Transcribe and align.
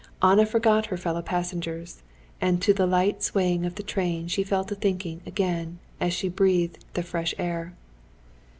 Anna 0.19 0.47
forgot 0.47 0.87
her 0.87 0.97
fellow 0.97 1.21
passengers, 1.21 2.01
and 2.41 2.59
to 2.63 2.73
the 2.73 2.87
light 2.87 3.21
swaying 3.21 3.67
of 3.67 3.75
the 3.75 3.83
train 3.83 4.27
she 4.27 4.43
fell 4.43 4.63
to 4.63 4.73
thinking 4.73 5.21
again, 5.27 5.77
as 5.99 6.11
she 6.11 6.27
breathed 6.27 6.83
the 6.95 7.03
fresh 7.03 7.35
air. 7.37 7.73